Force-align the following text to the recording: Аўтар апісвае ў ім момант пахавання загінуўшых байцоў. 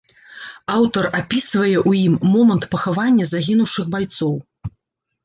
Аўтар 0.75 1.05
апісвае 1.17 1.75
ў 1.89 1.99
ім 2.07 2.15
момант 2.35 2.65
пахавання 2.71 3.29
загінуўшых 3.33 3.85
байцоў. 3.97 4.33